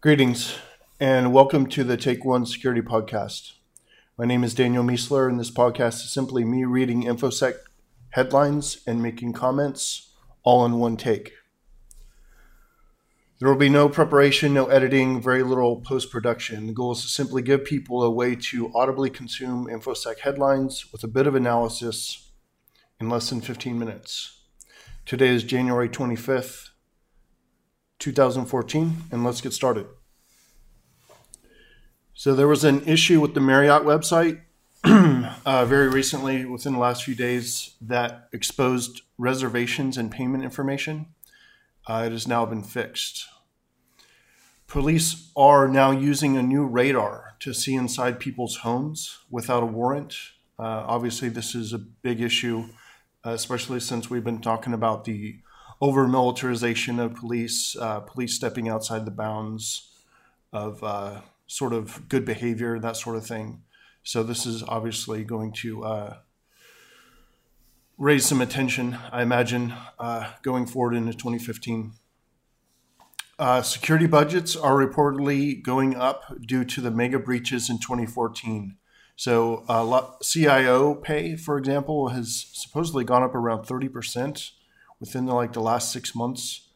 Greetings 0.00 0.56
and 1.00 1.32
welcome 1.32 1.66
to 1.70 1.82
the 1.82 1.96
Take 1.96 2.24
One 2.24 2.46
Security 2.46 2.80
Podcast. 2.80 3.54
My 4.16 4.26
name 4.26 4.44
is 4.44 4.54
Daniel 4.54 4.84
Miessler, 4.84 5.28
and 5.28 5.40
this 5.40 5.50
podcast 5.50 6.04
is 6.04 6.12
simply 6.12 6.44
me 6.44 6.64
reading 6.64 7.02
InfoSec 7.02 7.54
headlines 8.10 8.80
and 8.86 9.02
making 9.02 9.32
comments 9.32 10.12
all 10.44 10.64
in 10.64 10.78
one 10.78 10.96
take. 10.96 11.32
There 13.40 13.48
will 13.48 13.56
be 13.56 13.68
no 13.68 13.88
preparation, 13.88 14.54
no 14.54 14.66
editing, 14.66 15.20
very 15.20 15.42
little 15.42 15.80
post 15.80 16.12
production. 16.12 16.68
The 16.68 16.72
goal 16.72 16.92
is 16.92 17.02
to 17.02 17.08
simply 17.08 17.42
give 17.42 17.64
people 17.64 18.04
a 18.04 18.10
way 18.10 18.36
to 18.36 18.70
audibly 18.76 19.10
consume 19.10 19.66
InfoSec 19.66 20.20
headlines 20.20 20.92
with 20.92 21.02
a 21.02 21.08
bit 21.08 21.26
of 21.26 21.34
analysis 21.34 22.30
in 23.00 23.08
less 23.08 23.30
than 23.30 23.40
15 23.40 23.76
minutes. 23.76 24.42
Today 25.04 25.30
is 25.30 25.42
January 25.42 25.88
25th, 25.88 26.68
2014, 27.98 28.96
and 29.10 29.24
let's 29.24 29.40
get 29.40 29.52
started. 29.52 29.86
So 32.14 32.34
there 32.34 32.48
was 32.48 32.64
an 32.64 32.84
issue 32.84 33.20
with 33.20 33.34
the 33.34 33.40
Marriott 33.40 33.82
website 33.82 34.40
uh, 34.84 35.64
very 35.64 35.88
recently, 35.88 36.44
within 36.44 36.72
the 36.72 36.78
last 36.78 37.04
few 37.04 37.14
days, 37.14 37.74
that 37.80 38.28
exposed 38.32 39.02
reservations 39.18 39.96
and 39.96 40.10
payment 40.10 40.44
information. 40.44 41.06
Uh, 41.86 42.04
it 42.06 42.12
has 42.12 42.28
now 42.28 42.44
been 42.44 42.62
fixed. 42.62 43.26
Police 44.66 45.30
are 45.36 45.66
now 45.66 45.90
using 45.90 46.36
a 46.36 46.42
new 46.42 46.66
radar 46.66 47.34
to 47.40 47.54
see 47.54 47.74
inside 47.74 48.20
people's 48.20 48.58
homes 48.58 49.18
without 49.30 49.62
a 49.62 49.66
warrant. 49.66 50.14
Uh, 50.58 50.84
obviously, 50.86 51.28
this 51.28 51.54
is 51.54 51.72
a 51.72 51.78
big 51.78 52.20
issue, 52.20 52.66
especially 53.24 53.80
since 53.80 54.10
we've 54.10 54.24
been 54.24 54.40
talking 54.40 54.74
about 54.74 55.04
the 55.04 55.38
over 55.80 56.08
militarization 56.08 56.98
of 56.98 57.14
police, 57.14 57.76
uh, 57.76 58.00
police 58.00 58.34
stepping 58.34 58.68
outside 58.68 59.04
the 59.04 59.10
bounds 59.10 59.90
of 60.52 60.82
uh, 60.82 61.20
sort 61.46 61.72
of 61.72 62.08
good 62.08 62.24
behavior, 62.24 62.78
that 62.78 62.96
sort 62.96 63.16
of 63.16 63.26
thing. 63.26 63.62
So 64.02 64.22
this 64.22 64.46
is 64.46 64.62
obviously 64.62 65.24
going 65.24 65.52
to 65.54 65.84
uh, 65.84 66.16
raise 67.96 68.26
some 68.26 68.40
attention, 68.40 68.98
I 69.12 69.22
imagine, 69.22 69.74
uh, 69.98 70.32
going 70.42 70.66
forward 70.66 70.94
into 70.94 71.12
2015. 71.12 71.92
Uh, 73.38 73.62
security 73.62 74.06
budgets 74.06 74.56
are 74.56 74.74
reportedly 74.74 75.62
going 75.62 75.94
up 75.94 76.24
due 76.40 76.64
to 76.64 76.80
the 76.80 76.90
mega 76.90 77.20
breaches 77.20 77.70
in 77.70 77.78
2014. 77.78 78.76
So, 79.14 79.64
uh, 79.68 80.10
CIO 80.22 80.94
pay, 80.94 81.36
for 81.36 81.58
example, 81.58 82.08
has 82.08 82.46
supposedly 82.52 83.04
gone 83.04 83.22
up 83.22 83.34
around 83.34 83.64
30% 83.64 84.52
within 85.00 85.26
the, 85.26 85.34
like 85.34 85.52
the 85.52 85.60
last 85.60 85.92
six 85.92 86.14
months. 86.14 86.70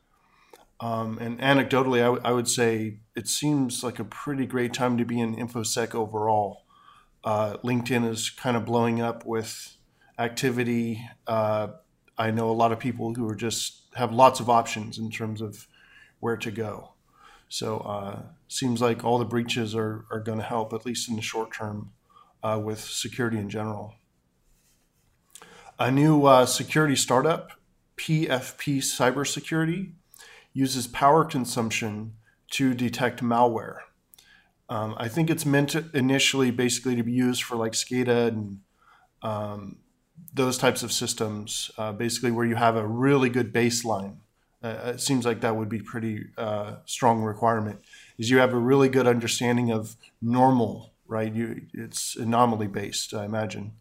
Um, 0.80 1.18
and 1.18 1.38
anecdotally, 1.38 2.00
I, 2.00 2.06
w- 2.06 2.22
I 2.24 2.32
would 2.32 2.48
say 2.48 2.98
it 3.14 3.28
seems 3.28 3.84
like 3.84 3.98
a 3.98 4.04
pretty 4.04 4.46
great 4.46 4.74
time 4.74 4.98
to 4.98 5.04
be 5.04 5.20
in 5.20 5.36
infosec 5.36 5.94
overall. 5.94 6.64
Uh, 7.22 7.56
LinkedIn 7.58 8.08
is 8.08 8.30
kind 8.30 8.56
of 8.56 8.64
blowing 8.64 9.00
up 9.00 9.24
with 9.24 9.76
activity. 10.18 11.08
Uh, 11.26 11.68
I 12.18 12.30
know 12.32 12.50
a 12.50 12.52
lot 12.52 12.72
of 12.72 12.80
people 12.80 13.14
who 13.14 13.28
are 13.28 13.36
just 13.36 13.86
have 13.94 14.12
lots 14.12 14.40
of 14.40 14.50
options 14.50 14.98
in 14.98 15.10
terms 15.10 15.40
of 15.40 15.68
where 16.18 16.36
to 16.36 16.50
go. 16.50 16.94
So 17.48 17.78
uh, 17.78 18.22
seems 18.48 18.80
like 18.80 19.04
all 19.04 19.18
the 19.18 19.24
breaches 19.24 19.74
are, 19.74 20.04
are 20.10 20.20
going 20.20 20.38
to 20.38 20.44
help 20.44 20.72
at 20.72 20.86
least 20.86 21.08
in 21.08 21.16
the 21.16 21.22
short 21.22 21.52
term 21.52 21.92
uh, 22.42 22.60
with 22.62 22.80
security 22.80 23.38
in 23.38 23.50
general. 23.50 23.94
A 25.78 25.90
new 25.90 26.26
uh, 26.26 26.46
security 26.46 26.96
startup 26.96 27.52
PFP 28.02 28.78
Cybersecurity 28.78 29.92
uses 30.52 30.88
power 30.88 31.24
consumption 31.24 32.14
to 32.50 32.74
detect 32.74 33.22
malware. 33.22 33.76
Um, 34.68 34.96
I 34.98 35.06
think 35.06 35.30
it's 35.30 35.46
meant 35.46 35.70
to 35.70 35.84
initially 35.94 36.50
basically 36.50 36.96
to 36.96 37.04
be 37.04 37.12
used 37.12 37.44
for 37.44 37.54
like 37.54 37.72
SCADA 37.72 38.28
and 38.28 38.58
um, 39.22 39.76
those 40.34 40.58
types 40.58 40.82
of 40.82 40.90
systems, 40.90 41.70
uh, 41.78 41.92
basically 41.92 42.32
where 42.32 42.44
you 42.44 42.56
have 42.56 42.74
a 42.74 42.84
really 42.84 43.28
good 43.28 43.52
baseline. 43.52 44.16
Uh, 44.64 44.94
it 44.94 45.00
seems 45.00 45.24
like 45.24 45.40
that 45.40 45.54
would 45.54 45.68
be 45.68 45.80
pretty 45.80 46.24
uh, 46.36 46.76
strong 46.86 47.22
requirement. 47.22 47.78
Is 48.18 48.30
you 48.30 48.38
have 48.38 48.52
a 48.52 48.58
really 48.58 48.88
good 48.88 49.06
understanding 49.06 49.70
of 49.70 49.94
normal, 50.20 50.92
right? 51.06 51.32
You 51.32 51.62
it's 51.72 52.16
anomaly 52.16 52.66
based, 52.66 53.14
I 53.14 53.24
imagine. 53.26 53.74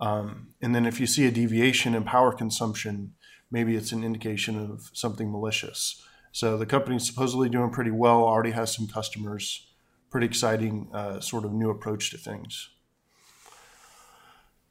Um, 0.00 0.54
and 0.62 0.74
then 0.74 0.86
if 0.86 1.00
you 1.00 1.06
see 1.06 1.26
a 1.26 1.30
deviation 1.30 1.94
in 1.94 2.04
power 2.04 2.32
consumption, 2.32 3.12
maybe 3.50 3.76
it's 3.76 3.92
an 3.92 4.04
indication 4.04 4.58
of 4.58 4.90
something 4.92 5.30
malicious. 5.30 6.02
So 6.32 6.56
the 6.56 6.66
company's 6.66 7.06
supposedly 7.06 7.48
doing 7.48 7.70
pretty 7.70 7.90
well, 7.90 8.22
already 8.22 8.52
has 8.52 8.74
some 8.74 8.86
customers. 8.86 9.66
Pretty 10.10 10.26
exciting 10.26 10.88
uh, 10.92 11.20
sort 11.20 11.44
of 11.44 11.52
new 11.52 11.70
approach 11.70 12.10
to 12.10 12.18
things. 12.18 12.70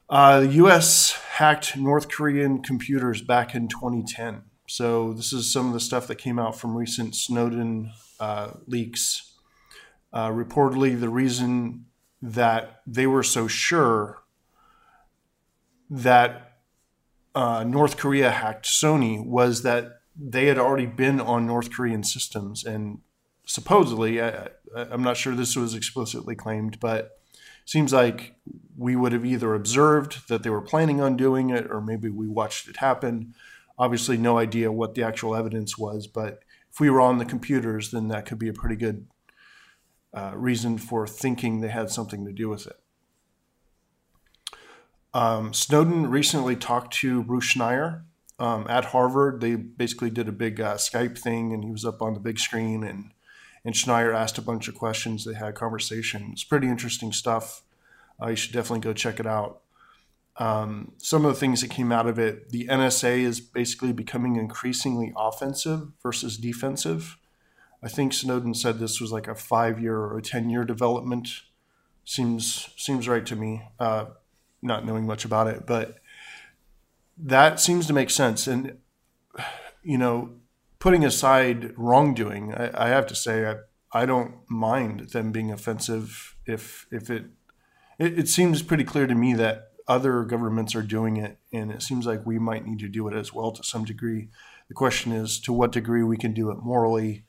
Uh, 0.10 0.42
the 0.42 0.48
U.S. 0.48 1.20
hacked 1.34 1.76
North 1.76 2.10
Korean 2.10 2.62
computers 2.62 3.22
back 3.22 3.54
in 3.54 3.68
2010. 3.68 4.44
So 4.68 5.14
this 5.14 5.34
is 5.34 5.52
some 5.52 5.68
of 5.68 5.74
the 5.74 5.80
stuff 5.80 6.08
that 6.08 6.16
came 6.16 6.40
out 6.40 6.58
from 6.58 6.76
recent 6.76 7.16
Snowden 7.16 7.92
uh, 8.20 8.52
leaks. 8.66 9.34
Uh, 10.14 10.30
reportedly, 10.30 11.00
the 11.00 11.10
reason 11.10 11.86
that 12.22 12.82
they 12.88 13.06
were 13.06 13.24
so 13.24 13.48
sure 13.48 14.24
that 15.90 16.47
uh, 17.38 17.64
North 17.64 17.98
Korea 17.98 18.32
hacked 18.32 18.66
Sony 18.66 19.24
was 19.24 19.62
that 19.62 20.00
they 20.20 20.48
had 20.48 20.58
already 20.58 20.88
been 20.88 21.22
on 21.22 21.46
North 21.46 21.72
Korean 21.72 22.04
systems, 22.04 22.64
and 22.64 23.02
supposedly, 23.46 24.20
I, 24.20 24.50
am 24.76 25.04
not 25.04 25.18
sure 25.18 25.36
this 25.36 25.56
was 25.56 25.76
explicitly 25.76 26.34
claimed, 26.34 26.80
but 26.80 27.20
seems 27.64 27.94
like 27.94 28.38
we 28.76 28.96
would 28.96 29.12
have 29.12 29.24
either 29.24 29.54
observed 29.54 30.28
that 30.30 30.42
they 30.42 30.50
were 30.50 30.64
planning 30.64 31.00
on 31.00 31.16
doing 31.16 31.52
it, 31.52 31.68
or 31.70 31.80
maybe 31.80 32.10
we 32.10 32.28
watched 32.28 32.68
it 32.68 32.78
happen. 32.78 33.36
Obviously, 33.78 34.18
no 34.18 34.40
idea 34.40 34.72
what 34.72 34.96
the 34.96 35.04
actual 35.04 35.36
evidence 35.36 35.78
was, 35.78 36.08
but 36.08 36.40
if 36.72 36.80
we 36.80 36.90
were 36.90 37.02
on 37.02 37.20
the 37.20 37.26
computers, 37.26 37.92
then 37.92 38.08
that 38.08 38.26
could 38.26 38.40
be 38.40 38.50
a 38.50 38.54
pretty 38.54 38.76
good 38.76 39.06
uh, 40.12 40.32
reason 40.34 40.80
for 40.80 41.06
thinking 41.06 41.62
they 41.62 41.68
had 41.68 41.92
something 41.92 42.26
to 42.26 42.34
do 42.34 42.50
with 42.50 42.66
it. 42.66 42.78
Um, 45.14 45.54
Snowden 45.54 46.10
recently 46.10 46.56
talked 46.56 46.94
to 46.96 47.24
Bruce 47.24 47.54
Schneier 47.54 48.04
um, 48.40 48.66
at 48.70 48.86
Harvard. 48.86 49.42
They 49.42 49.56
basically 49.56 50.10
did 50.10 50.28
a 50.28 50.34
big 50.34 50.60
uh, 50.60 50.76
Skype 50.76 51.18
thing, 51.18 51.54
and 51.54 51.64
he 51.64 51.72
was 51.72 51.86
up 51.86 52.02
on 52.02 52.14
the 52.14 52.20
big 52.20 52.40
screen, 52.40 52.84
and 52.84 53.12
and 53.66 53.76
Schneier 53.76 54.16
asked 54.16 54.38
a 54.38 54.42
bunch 54.42 54.68
of 54.68 54.76
questions. 54.76 55.26
They 55.26 55.34
had 55.34 55.50
a 55.50 55.54
conversation. 55.54 56.30
It's 56.32 56.44
pretty 56.44 56.68
interesting 56.68 57.12
stuff. 57.12 57.64
Uh, 58.22 58.28
you 58.28 58.36
should 58.36 58.54
definitely 58.54 58.80
go 58.80 58.94
check 58.94 59.20
it 59.20 59.28
out. 59.28 59.62
Um, 60.38 60.94
some 60.98 61.26
of 61.26 61.34
the 61.34 61.40
things 61.40 61.62
that 61.62 61.70
came 61.70 61.92
out 61.92 62.08
of 62.08 62.20
it, 62.20 62.50
the 62.50 62.68
NSA 62.68 63.20
is 63.20 63.40
basically 63.40 63.92
becoming 63.92 64.36
increasingly 64.36 65.12
offensive 65.18 65.92
versus 66.02 66.38
defensive. 66.38 67.18
I 67.84 67.90
think 67.90 68.14
Snowden 68.14 68.54
said 68.54 68.80
this 68.80 69.02
was 69.02 69.12
like 69.12 69.28
a 69.28 69.36
five 69.36 69.80
year 69.80 69.98
or 69.98 70.18
a 70.18 70.22
10 70.22 70.50
year 70.50 70.64
development. 70.64 71.42
Seems 72.06 72.70
seems 72.78 73.08
right 73.08 73.26
to 73.26 73.36
me. 73.36 73.64
Uh, 73.80 74.06
not 74.62 74.86
knowing 74.86 75.06
much 75.06 75.26
about 75.26 75.48
it, 75.48 75.66
but 75.66 75.98
that 77.18 77.60
seems 77.60 77.88
to 77.88 77.94
make 77.94 78.10
sense. 78.10 78.48
And 78.48 78.78
you 79.84 79.98
know, 79.98 80.32
putting 80.80 81.06
aside 81.06 81.74
wrongdoing, 81.78 82.54
I, 82.54 82.86
I 82.86 82.88
have 82.90 83.08
to 83.08 83.16
say 83.16 83.46
I, 83.46 83.56
I 84.02 84.06
don't 84.06 84.36
mind 84.50 85.12
them 85.12 85.32
being 85.32 85.52
offensive 85.52 86.36
if 86.46 86.88
if 86.92 87.10
it, 87.10 87.26
it 88.00 88.20
it 88.20 88.30
seems 88.30 88.62
pretty 88.62 88.84
clear 88.84 89.08
to 89.08 89.16
me 89.16 89.34
that 89.36 89.72
other 89.88 90.24
governments 90.24 90.76
are 90.76 90.84
doing 90.84 91.18
it, 91.18 91.38
and 91.54 91.72
it 91.72 91.82
seems 91.82 92.06
like 92.06 92.26
we 92.26 92.38
might 92.38 92.66
need 92.66 92.80
to 92.80 92.90
do 92.90 93.08
it 93.08 93.16
as 93.16 93.34
well 93.34 93.52
to 93.54 93.64
some 93.64 93.86
degree. 93.86 94.30
The 94.68 94.74
question 94.74 95.14
is 95.14 95.40
to 95.42 95.54
what 95.54 95.72
degree 95.72 96.04
we 96.04 96.18
can 96.18 96.34
do 96.34 96.52
it 96.52 96.58
morally, 96.62 97.24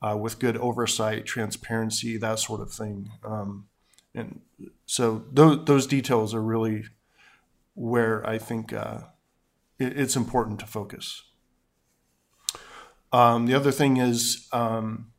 uh, 0.00 0.16
with 0.16 0.38
good 0.38 0.56
oversight, 0.56 1.26
transparency, 1.26 2.16
that 2.16 2.38
sort 2.38 2.60
of 2.60 2.72
thing. 2.72 3.10
Um, 3.24 3.66
and 4.16 4.40
so 4.86 5.24
those 5.32 5.64
those 5.66 5.86
details 5.86 6.34
are 6.34 6.42
really 6.42 6.84
where 7.74 8.26
I 8.28 8.38
think 8.38 8.72
uh, 8.72 9.00
it, 9.78 9.98
it's 9.98 10.16
important 10.16 10.58
to 10.60 10.66
focus. 10.66 11.22
Um, 13.12 13.46
the 13.46 13.54
other 13.54 13.70
thing 13.70 13.98
is 13.98 14.48
um, 14.52 15.12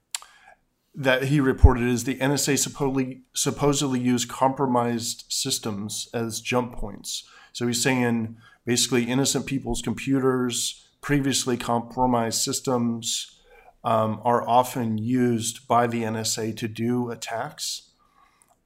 that 0.94 1.26
he 1.26 1.40
reported 1.40 1.84
is 1.84 2.04
the 2.04 2.16
NSA 2.16 2.58
supposedly 2.58 3.22
supposedly 3.34 4.00
used 4.00 4.28
compromised 4.28 5.26
systems 5.30 6.10
as 6.14 6.42
jump 6.42 6.74
points. 6.74 7.24
So 7.54 7.68
he's 7.68 7.82
saying 7.82 8.38
basically 8.66 9.04
innocent 9.06 9.46
people's 9.46 9.82
computers, 9.82 10.88
previously 11.02 11.56
compromised 11.56 12.42
systems, 12.42 13.40
um, 13.84 14.20
are 14.24 14.48
often 14.48 14.98
used 14.98 15.68
by 15.68 15.88
the 15.88 16.04
NSA 16.04 16.58
to 16.58 16.68
do 16.68 17.10
attacks. 17.10 17.87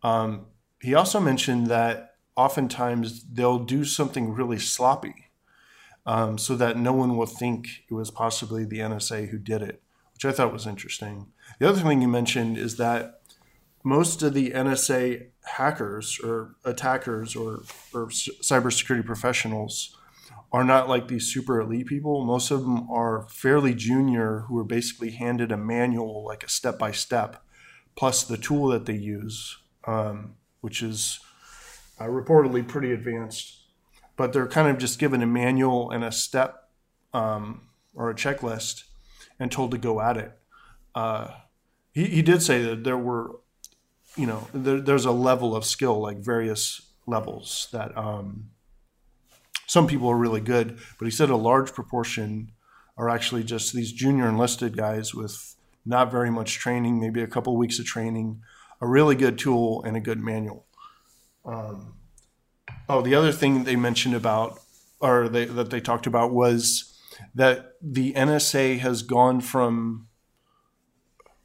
Um, 0.03 0.47
he 0.79 0.93
also 0.93 1.19
mentioned 1.19 1.67
that 1.67 2.15
oftentimes 2.35 3.23
they'll 3.23 3.59
do 3.59 3.83
something 3.85 4.33
really 4.33 4.59
sloppy 4.59 5.31
um, 6.05 6.37
so 6.37 6.55
that 6.55 6.77
no 6.77 6.93
one 6.93 7.17
will 7.17 7.25
think 7.25 7.83
it 7.89 7.93
was 7.93 8.09
possibly 8.09 8.65
the 8.65 8.79
NSA 8.79 9.29
who 9.29 9.37
did 9.37 9.61
it, 9.61 9.81
which 10.13 10.25
I 10.25 10.31
thought 10.31 10.53
was 10.53 10.65
interesting. 10.65 11.27
The 11.59 11.69
other 11.69 11.81
thing 11.81 12.01
you 12.01 12.07
mentioned 12.07 12.57
is 12.57 12.77
that 12.77 13.21
most 13.83 14.21
of 14.23 14.33
the 14.33 14.51
NSA 14.51 15.27
hackers 15.43 16.19
or 16.23 16.55
attackers 16.63 17.35
or, 17.35 17.63
or 17.93 18.07
cybersecurity 18.07 19.05
professionals 19.05 19.97
are 20.51 20.63
not 20.63 20.89
like 20.89 21.07
these 21.07 21.31
super 21.31 21.61
elite 21.61 21.87
people. 21.87 22.25
Most 22.25 22.51
of 22.51 22.61
them 22.61 22.89
are 22.91 23.27
fairly 23.29 23.73
junior 23.73 24.45
who 24.47 24.57
are 24.57 24.65
basically 24.65 25.11
handed 25.11 25.51
a 25.51 25.57
manual, 25.57 26.25
like 26.25 26.43
a 26.43 26.49
step 26.49 26.77
by 26.77 26.91
step, 26.91 27.43
plus 27.95 28.23
the 28.23 28.37
tool 28.37 28.67
that 28.67 28.85
they 28.85 28.95
use, 28.95 29.57
um, 29.85 30.35
which 30.61 30.81
is 30.81 31.19
uh, 31.99 32.05
reportedly 32.05 32.67
pretty 32.67 32.91
advanced. 32.91 33.59
But 34.17 34.33
they're 34.33 34.47
kind 34.47 34.67
of 34.67 34.77
just 34.77 34.99
given 34.99 35.21
a 35.21 35.27
manual 35.27 35.89
and 35.91 36.03
a 36.03 36.11
step 36.11 36.69
um, 37.13 37.61
or 37.93 38.09
a 38.09 38.15
checklist 38.15 38.83
and 39.39 39.51
told 39.51 39.71
to 39.71 39.77
go 39.77 40.01
at 40.01 40.17
it. 40.17 40.37
Uh, 40.93 41.29
he, 41.93 42.05
he 42.05 42.21
did 42.21 42.41
say 42.41 42.61
that 42.63 42.83
there 42.83 42.97
were, 42.97 43.39
you 44.15 44.27
know, 44.27 44.47
there, 44.53 44.79
there's 44.79 45.05
a 45.05 45.11
level 45.11 45.55
of 45.55 45.65
skill, 45.65 45.99
like 45.99 46.17
various 46.17 46.81
levels 47.07 47.67
that 47.71 47.97
um, 47.97 48.49
some 49.65 49.87
people 49.87 50.09
are 50.09 50.17
really 50.17 50.41
good, 50.41 50.77
but 50.99 51.05
he 51.05 51.11
said 51.11 51.29
a 51.29 51.35
large 51.35 51.73
proportion 51.73 52.51
are 52.97 53.09
actually 53.09 53.43
just 53.43 53.73
these 53.73 53.91
junior 53.91 54.27
enlisted 54.27 54.75
guys 54.77 55.15
with 55.15 55.55
not 55.85 56.11
very 56.11 56.29
much 56.29 56.59
training, 56.59 56.99
maybe 56.99 57.21
a 57.21 57.27
couple 57.27 57.55
weeks 57.57 57.79
of 57.79 57.85
training, 57.85 58.41
a 58.81 58.87
really 58.87 59.15
good 59.15 59.37
tool, 59.37 59.83
and 59.83 59.95
a 59.95 59.99
good 59.99 60.19
manual. 60.19 60.65
Um, 61.45 61.93
oh, 62.89 63.01
the 63.01 63.15
other 63.15 63.31
thing 63.31 63.63
they 63.63 63.75
mentioned 63.75 64.15
about, 64.15 64.59
or 64.99 65.29
they, 65.29 65.45
that 65.45 65.69
they 65.69 65.79
talked 65.79 66.07
about, 66.07 66.31
was 66.31 66.99
that 67.35 67.73
the 67.81 68.13
NSA 68.13 68.79
has 68.79 69.03
gone 69.03 69.41
from, 69.41 70.07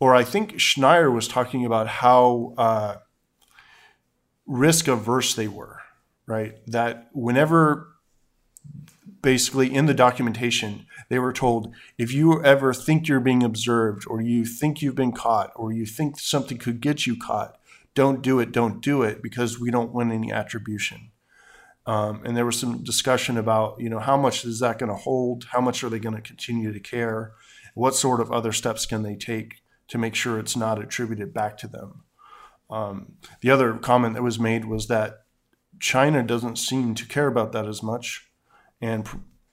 or 0.01 0.15
I 0.15 0.25
think 0.25 0.55
Schneier 0.55 1.13
was 1.13 1.29
talking 1.29 1.65
about 1.65 1.87
how 1.87 2.55
uh, 2.57 2.97
risk 4.47 4.89
averse 4.89 5.35
they 5.35 5.49
were, 5.49 5.81
right? 6.27 6.55
That 6.67 7.11
whenever 7.13 7.96
basically 9.27 9.75
in 9.75 9.87
the 9.87 9.93
documentation, 9.93 10.87
they 11.09 11.19
were 11.19 11.33
told 11.33 11.75
if 11.99 12.13
you 12.13 12.41
ever 12.45 12.73
think 12.73 13.09
you're 13.09 13.19
being 13.19 13.43
observed 13.43 14.05
or 14.07 14.21
you 14.21 14.45
think 14.45 14.81
you've 14.81 14.95
been 14.95 15.11
caught 15.11 15.51
or 15.57 15.73
you 15.73 15.85
think 15.85 16.17
something 16.21 16.57
could 16.57 16.81
get 16.81 17.09
you 17.09 17.19
caught, 17.19 17.59
don't 17.97 18.23
do 18.23 18.39
it, 18.39 18.53
don't 18.53 18.81
do 18.81 19.03
it 19.03 19.21
because 19.25 19.59
we 19.59 19.69
don't 19.69 19.93
want 19.93 20.13
any 20.13 20.31
attribution. 20.31 21.11
Um, 21.87 22.23
and 22.25 22.37
there 22.37 22.47
was 22.47 22.61
some 22.61 22.85
discussion 22.85 23.37
about, 23.37 23.81
you 23.81 23.91
know, 23.91 23.99
how 23.99 24.17
much 24.17 24.45
is 24.45 24.61
that 24.61 24.79
going 24.79 24.91
to 24.91 24.97
hold? 24.97 25.47
How 25.51 25.61
much 25.61 25.83
are 25.83 25.89
they 25.89 25.99
going 25.99 26.15
to 26.15 26.23
continue 26.23 26.73
to 26.73 26.79
care? 26.79 27.33
What 27.75 27.97
sort 27.97 28.21
of 28.21 28.31
other 28.31 28.53
steps 28.53 28.87
can 28.87 29.03
they 29.03 29.17
take 29.17 29.57
to 29.89 29.99
make 29.99 30.15
sure 30.15 30.39
it's 30.39 30.57
not 30.57 30.81
attributed 30.81 31.35
back 31.35 31.59
to 31.59 31.67
them? 31.67 32.05
Um, 32.71 33.15
the 33.41 33.51
other 33.51 33.75
comment 33.75 34.15
that 34.15 34.23
was 34.23 34.39
made 34.39 34.67
was 34.67 34.87
that 34.87 35.25
China 35.81 36.23
doesn't 36.23 36.59
seem 36.59 36.95
to 36.95 37.05
care 37.05 37.27
about 37.27 37.51
that 37.51 37.67
as 37.67 37.83
much 37.83 38.26
and 38.81 39.09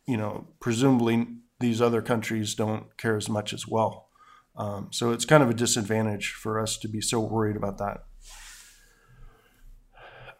you 0.06 0.18
know 0.18 0.48
presumably 0.60 1.28
these 1.60 1.82
other 1.82 2.02
countries 2.02 2.56
don't 2.56 2.98
care 2.98 3.16
as 3.16 3.30
much 3.30 3.54
as 3.54 3.68
well. 3.68 4.10
Um, 4.56 4.90
so 4.92 5.12
it's 5.12 5.26
kind 5.26 5.42
of 5.42 5.50
a 5.50 5.54
disadvantage 5.54 6.32
for 6.32 6.60
us 6.60 6.78
to 6.78 6.88
be 6.88 7.02
so 7.02 7.20
worried 7.20 7.56
about 7.56 7.78
that. 7.80 8.04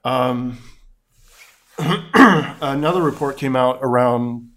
Um, 0.04 0.60
another 2.62 3.02
report 3.02 3.38
came 3.38 3.56
out 3.56 3.80
around 3.82 4.50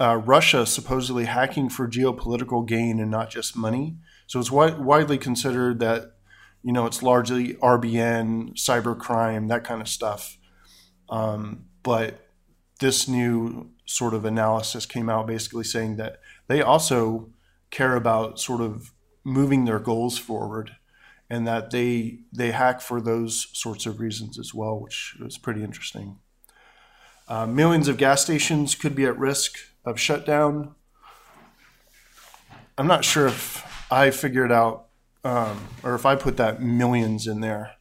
uh, 0.00 0.16
Russia 0.16 0.66
supposedly 0.66 1.24
hacking 1.24 1.68
for 1.68 1.88
geopolitical 1.88 2.66
gain 2.66 2.98
and 2.98 3.10
not 3.10 3.30
just 3.30 3.56
money. 3.56 3.96
So 4.26 4.40
it's 4.40 4.48
wi- 4.48 4.76
widely 4.78 5.18
considered 5.18 5.78
that 5.80 6.12
you 6.62 6.72
know 6.72 6.86
it's 6.86 7.02
largely 7.02 7.54
RBN, 7.54 8.54
cybercrime, 8.54 9.48
that 9.48 9.64
kind 9.64 9.80
of 9.80 9.88
stuff. 9.88 10.36
Um, 11.08 11.66
but 11.82 12.25
this 12.80 13.08
new 13.08 13.70
sort 13.86 14.14
of 14.14 14.24
analysis 14.24 14.86
came 14.86 15.08
out 15.08 15.26
basically 15.26 15.64
saying 15.64 15.96
that 15.96 16.20
they 16.48 16.60
also 16.60 17.30
care 17.70 17.96
about 17.96 18.38
sort 18.38 18.60
of 18.60 18.92
moving 19.24 19.64
their 19.64 19.78
goals 19.78 20.18
forward 20.18 20.76
and 21.28 21.46
that 21.46 21.70
they 21.70 22.20
they 22.32 22.52
hack 22.52 22.80
for 22.80 23.00
those 23.00 23.48
sorts 23.52 23.86
of 23.86 23.98
reasons 23.98 24.38
as 24.38 24.54
well, 24.54 24.78
which 24.78 25.16
is 25.20 25.38
pretty 25.38 25.64
interesting. 25.64 26.18
Uh, 27.28 27.46
millions 27.46 27.88
of 27.88 27.96
gas 27.96 28.22
stations 28.22 28.74
could 28.74 28.94
be 28.94 29.04
at 29.04 29.18
risk 29.18 29.58
of 29.84 29.98
shutdown. 29.98 30.74
I'm 32.78 32.86
not 32.86 33.04
sure 33.04 33.26
if 33.26 33.64
I 33.90 34.10
figured 34.10 34.52
out 34.52 34.86
um, 35.24 35.66
or 35.82 35.96
if 35.96 36.06
I 36.06 36.14
put 36.14 36.36
that 36.36 36.62
millions 36.62 37.26
in 37.26 37.40
there, 37.40 37.72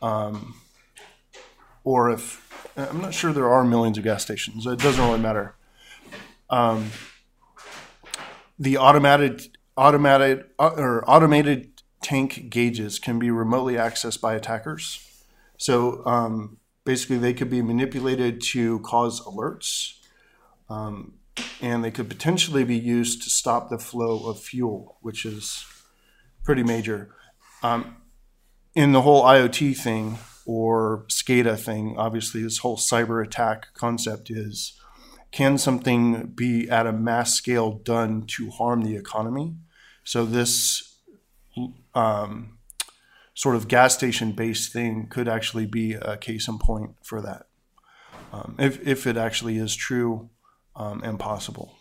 um, 0.00 0.54
or 1.84 2.10
if 2.10 2.72
I'm 2.76 3.00
not 3.00 3.14
sure 3.14 3.32
there 3.32 3.50
are 3.50 3.64
millions 3.64 3.98
of 3.98 4.04
gas 4.04 4.22
stations. 4.22 4.66
It 4.66 4.78
doesn't 4.78 5.04
really 5.04 5.20
matter. 5.20 5.54
Um, 6.48 6.90
the 8.58 8.76
automated 8.76 9.56
automated 9.76 10.44
uh, 10.58 10.72
or 10.76 11.08
automated 11.08 11.82
tank 12.02 12.50
gauges 12.50 12.98
can 12.98 13.18
be 13.18 13.30
remotely 13.30 13.74
accessed 13.74 14.20
by 14.20 14.34
attackers. 14.34 15.06
So 15.56 16.04
um, 16.06 16.58
basically, 16.84 17.18
they 17.18 17.34
could 17.34 17.50
be 17.50 17.62
manipulated 17.62 18.40
to 18.52 18.80
cause 18.80 19.20
alerts, 19.22 19.94
um, 20.68 21.14
and 21.60 21.84
they 21.84 21.90
could 21.90 22.08
potentially 22.08 22.64
be 22.64 22.76
used 22.76 23.22
to 23.22 23.30
stop 23.30 23.68
the 23.68 23.78
flow 23.78 24.28
of 24.28 24.40
fuel, 24.40 24.98
which 25.00 25.24
is 25.24 25.64
pretty 26.44 26.62
major. 26.62 27.14
Um, 27.62 27.96
in 28.74 28.92
the 28.92 29.02
whole 29.02 29.22
IoT 29.22 29.76
thing, 29.76 30.18
or 30.46 31.04
SCADA 31.08 31.58
thing, 31.58 31.94
obviously, 31.96 32.42
this 32.42 32.58
whole 32.58 32.76
cyber 32.76 33.24
attack 33.24 33.74
concept 33.74 34.30
is 34.30 34.74
can 35.32 35.58
something 35.58 36.26
be 36.34 36.68
at 36.68 36.86
a 36.86 36.92
mass 36.92 37.34
scale 37.34 37.72
done 37.72 38.24
to 38.26 38.50
harm 38.50 38.82
the 38.82 38.96
economy? 38.96 39.54
So, 40.04 40.24
this 40.24 40.98
um, 41.94 42.58
sort 43.34 43.56
of 43.56 43.68
gas 43.68 43.94
station 43.94 44.32
based 44.32 44.72
thing 44.72 45.06
could 45.08 45.28
actually 45.28 45.66
be 45.66 45.92
a 45.94 46.16
case 46.16 46.48
in 46.48 46.58
point 46.58 46.96
for 47.02 47.20
that, 47.20 47.46
um, 48.32 48.56
if, 48.58 48.84
if 48.86 49.06
it 49.06 49.16
actually 49.16 49.58
is 49.58 49.76
true 49.76 50.30
um, 50.74 51.02
and 51.04 51.18
possible. 51.18 51.76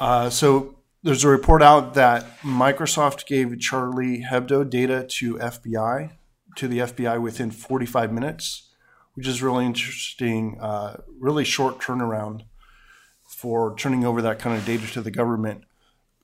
Uh, 0.00 0.30
so, 0.30 0.76
there's 1.02 1.24
a 1.24 1.28
report 1.28 1.62
out 1.62 1.92
that 1.94 2.40
Microsoft 2.40 3.26
gave 3.26 3.58
Charlie 3.60 4.24
Hebdo 4.24 4.68
data 4.68 5.06
to 5.18 5.34
FBI 5.34 6.12
to 6.56 6.68
the 6.68 6.78
FBI 6.78 7.20
within 7.20 7.50
45 7.50 8.12
minutes, 8.12 8.70
which 9.14 9.26
is 9.26 9.42
really 9.42 9.66
interesting, 9.66 10.58
uh, 10.60 11.00
really 11.18 11.44
short 11.44 11.78
turnaround 11.78 12.42
for 13.22 13.74
turning 13.76 14.04
over 14.04 14.22
that 14.22 14.38
kind 14.38 14.56
of 14.56 14.64
data 14.64 14.86
to 14.92 15.02
the 15.02 15.10
government. 15.10 15.64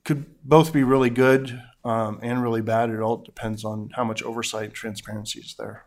Could 0.04 0.26
both 0.42 0.72
be 0.72 0.82
really 0.82 1.10
good 1.10 1.62
um, 1.84 2.18
and 2.22 2.42
really 2.42 2.62
bad. 2.62 2.90
It 2.90 3.00
all 3.00 3.18
depends 3.18 3.64
on 3.64 3.90
how 3.94 4.04
much 4.04 4.22
oversight 4.22 4.64
and 4.64 4.74
transparency 4.74 5.40
is 5.40 5.54
there. 5.58 5.84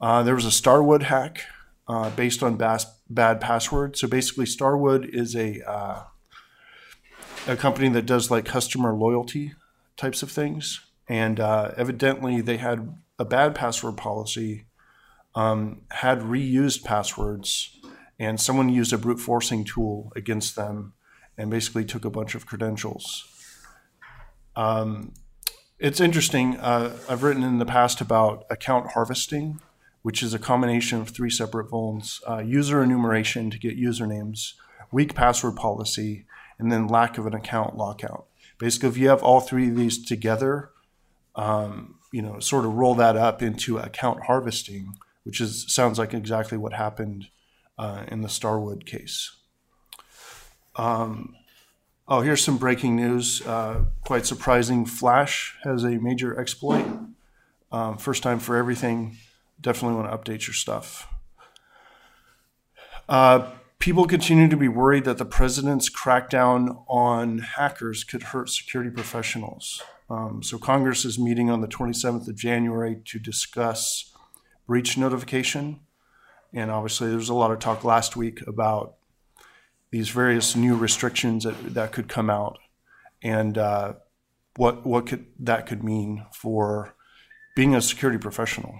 Uh, 0.00 0.22
there 0.22 0.34
was 0.34 0.44
a 0.44 0.50
Starwood 0.50 1.04
hack 1.04 1.44
uh, 1.88 2.10
based 2.10 2.42
on 2.42 2.56
bas- 2.56 3.00
bad 3.08 3.40
passwords. 3.40 4.00
So 4.00 4.08
basically, 4.08 4.46
Starwood 4.46 5.06
is 5.06 5.34
a 5.34 5.62
uh, 5.68 6.04
a 7.46 7.56
company 7.56 7.88
that 7.90 8.06
does 8.06 8.30
like 8.30 8.44
customer 8.44 8.94
loyalty 8.94 9.52
types 9.96 10.22
of 10.22 10.30
things, 10.30 10.80
and 11.08 11.38
uh, 11.38 11.72
evidently 11.76 12.40
they 12.40 12.56
had 12.56 12.96
a 13.18 13.24
bad 13.24 13.54
password 13.54 13.96
policy, 13.96 14.66
um, 15.34 15.82
had 15.90 16.20
reused 16.20 16.84
passwords, 16.84 17.80
and 18.18 18.40
someone 18.40 18.68
used 18.68 18.92
a 18.92 18.98
brute 18.98 19.20
forcing 19.20 19.64
tool 19.64 20.12
against 20.14 20.56
them 20.56 20.92
and 21.36 21.50
basically 21.50 21.84
took 21.84 22.04
a 22.04 22.10
bunch 22.10 22.34
of 22.34 22.46
credentials. 22.46 23.24
Um, 24.56 25.12
it's 25.78 26.00
interesting. 26.00 26.56
Uh, 26.56 26.96
I've 27.08 27.22
written 27.22 27.42
in 27.42 27.58
the 27.58 27.66
past 27.66 28.00
about 28.00 28.44
account 28.48 28.92
harvesting, 28.92 29.60
which 30.02 30.22
is 30.22 30.32
a 30.32 30.38
combination 30.38 31.00
of 31.00 31.08
three 31.08 31.30
separate 31.30 31.68
vulns 31.68 32.20
uh, 32.28 32.38
user 32.38 32.82
enumeration 32.82 33.50
to 33.50 33.58
get 33.58 33.76
usernames, 33.76 34.52
weak 34.92 35.14
password 35.14 35.56
policy, 35.56 36.26
and 36.58 36.70
then 36.70 36.86
lack 36.86 37.18
of 37.18 37.26
an 37.26 37.34
account 37.34 37.76
lockout. 37.76 38.26
Basically, 38.58 38.88
if 38.88 38.96
you 38.96 39.08
have 39.08 39.22
all 39.22 39.40
three 39.40 39.68
of 39.68 39.76
these 39.76 40.04
together, 40.04 40.70
um, 41.34 41.96
you 42.14 42.22
know, 42.22 42.38
sort 42.38 42.64
of 42.64 42.74
roll 42.74 42.94
that 42.94 43.16
up 43.16 43.42
into 43.42 43.76
account 43.76 44.26
harvesting, 44.26 44.94
which 45.24 45.40
is 45.40 45.66
sounds 45.66 45.98
like 45.98 46.14
exactly 46.14 46.56
what 46.56 46.72
happened 46.72 47.26
uh, 47.76 48.04
in 48.06 48.20
the 48.20 48.28
Starwood 48.28 48.86
case. 48.86 49.34
Um, 50.76 51.34
oh, 52.06 52.20
here's 52.20 52.44
some 52.44 52.56
breaking 52.56 52.94
news. 52.94 53.44
Uh, 53.44 53.86
quite 54.04 54.26
surprising. 54.26 54.86
Flash 54.86 55.56
has 55.64 55.82
a 55.82 55.98
major 55.98 56.38
exploit. 56.38 56.86
Um, 57.72 57.98
first 57.98 58.22
time 58.22 58.38
for 58.38 58.54
everything. 58.54 59.16
Definitely 59.60 59.96
want 59.96 60.08
to 60.12 60.16
update 60.16 60.46
your 60.46 60.54
stuff. 60.54 61.08
Uh, 63.08 63.50
people 63.80 64.06
continue 64.06 64.46
to 64.46 64.56
be 64.56 64.68
worried 64.68 65.02
that 65.02 65.18
the 65.18 65.24
president's 65.24 65.90
crackdown 65.90 66.84
on 66.86 67.38
hackers 67.38 68.04
could 68.04 68.22
hurt 68.22 68.50
security 68.50 68.92
professionals. 68.92 69.82
Um, 70.10 70.42
so 70.42 70.58
Congress 70.58 71.04
is 71.04 71.18
meeting 71.18 71.50
on 71.50 71.60
the 71.60 71.68
27th 71.68 72.28
of 72.28 72.36
January 72.36 73.00
to 73.06 73.18
discuss 73.18 74.12
breach 74.66 74.98
notification. 74.98 75.80
And 76.52 76.70
obviously, 76.70 77.08
there 77.08 77.16
was 77.16 77.28
a 77.28 77.34
lot 77.34 77.50
of 77.50 77.58
talk 77.58 77.84
last 77.84 78.16
week 78.16 78.46
about 78.46 78.96
these 79.90 80.08
various 80.08 80.54
new 80.54 80.76
restrictions 80.76 81.44
that, 81.44 81.74
that 81.74 81.92
could 81.92 82.08
come 82.08 82.28
out 82.28 82.58
and 83.22 83.56
uh, 83.56 83.94
what 84.56 84.86
what 84.86 85.06
could 85.06 85.26
that 85.40 85.66
could 85.66 85.82
mean 85.82 86.26
for 86.32 86.94
being 87.56 87.74
a 87.74 87.80
security 87.80 88.18
professional. 88.18 88.78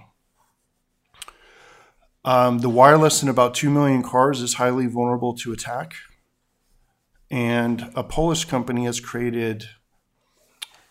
Um, 2.23 2.59
the 2.59 2.69
wireless 2.69 3.21
in 3.21 3.29
about 3.29 3.53
2 3.53 3.69
million 3.69 4.01
cars 4.01 4.41
is 4.41 4.55
highly 4.55 4.87
vulnerable 4.87 5.35
to 5.35 5.53
attack. 5.53 5.93
And 7.29 7.91
a 7.95 8.03
Polish 8.03 8.45
company 8.45 8.85
has 8.85 8.99
created 8.99 9.69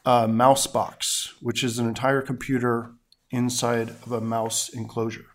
a 0.05 0.29
mouse 0.29 0.67
box, 0.67 1.35
which 1.41 1.65
is 1.65 1.79
an 1.79 1.89
entire 1.89 2.21
computer 2.21 2.93
inside 3.31 3.89
of 3.89 4.13
a 4.13 4.21
mouse 4.21 4.69
enclosure. 4.69 5.27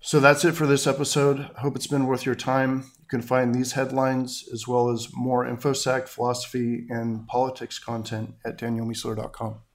So 0.00 0.20
that's 0.20 0.44
it 0.44 0.52
for 0.52 0.66
this 0.66 0.86
episode. 0.86 1.50
I 1.56 1.60
hope 1.60 1.74
it's 1.74 1.88
been 1.88 2.06
worth 2.06 2.24
your 2.24 2.36
time. 2.36 2.92
You 3.00 3.06
can 3.10 3.22
find 3.22 3.54
these 3.54 3.72
headlines 3.72 4.48
as 4.52 4.66
well 4.66 4.88
as 4.88 5.08
more 5.12 5.44
InfoSec, 5.44 6.08
philosophy, 6.08 6.86
and 6.88 7.26
politics 7.26 7.78
content 7.78 8.34
at 8.44 8.56
danielmiessler.com. 8.56 9.65